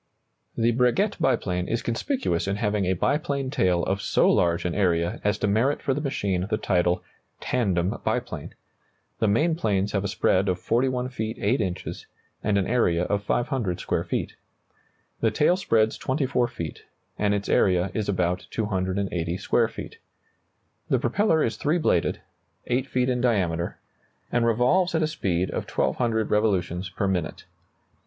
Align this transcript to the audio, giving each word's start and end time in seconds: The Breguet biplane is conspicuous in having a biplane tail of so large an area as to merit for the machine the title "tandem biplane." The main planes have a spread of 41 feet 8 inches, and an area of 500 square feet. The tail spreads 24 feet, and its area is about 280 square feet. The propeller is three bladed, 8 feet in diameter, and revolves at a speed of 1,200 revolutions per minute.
The 0.57 0.71
Breguet 0.71 1.19
biplane 1.19 1.67
is 1.67 1.83
conspicuous 1.83 2.47
in 2.47 2.55
having 2.55 2.85
a 2.85 2.93
biplane 2.95 3.51
tail 3.51 3.83
of 3.83 4.01
so 4.01 4.27
large 4.31 4.65
an 4.65 4.73
area 4.73 5.21
as 5.23 5.37
to 5.37 5.47
merit 5.47 5.79
for 5.79 5.93
the 5.93 6.01
machine 6.01 6.47
the 6.49 6.57
title 6.57 7.03
"tandem 7.39 7.99
biplane." 8.03 8.55
The 9.19 9.27
main 9.27 9.53
planes 9.53 9.91
have 9.91 10.03
a 10.03 10.07
spread 10.07 10.49
of 10.49 10.57
41 10.59 11.09
feet 11.09 11.37
8 11.39 11.61
inches, 11.61 12.07
and 12.43 12.57
an 12.57 12.65
area 12.65 13.03
of 13.03 13.21
500 13.23 13.79
square 13.79 14.03
feet. 14.03 14.33
The 15.19 15.29
tail 15.29 15.55
spreads 15.55 15.99
24 15.99 16.47
feet, 16.47 16.81
and 17.19 17.35
its 17.35 17.47
area 17.47 17.91
is 17.93 18.09
about 18.09 18.47
280 18.49 19.37
square 19.37 19.67
feet. 19.67 19.99
The 20.89 20.97
propeller 20.97 21.43
is 21.43 21.57
three 21.57 21.77
bladed, 21.77 22.21
8 22.65 22.87
feet 22.87 23.07
in 23.07 23.21
diameter, 23.21 23.77
and 24.31 24.47
revolves 24.47 24.95
at 24.95 25.03
a 25.03 25.07
speed 25.07 25.51
of 25.51 25.69
1,200 25.69 26.31
revolutions 26.31 26.89
per 26.89 27.07
minute. 27.07 27.45